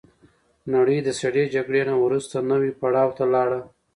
[0.73, 3.59] نړۍ د سړې جګړې نه وروسته نوي پړاو ته لاړه.